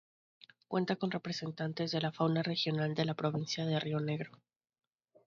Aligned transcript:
Cuenta 0.67 0.95
con 0.95 1.11
representantes 1.11 1.91
de 1.91 2.01
la 2.01 2.11
fauna 2.11 2.41
regional 2.41 2.95
de 2.95 3.05
la 3.05 3.13
provincia 3.13 3.67
de 3.67 3.79
Río 3.79 3.99
Negro. 3.99 4.31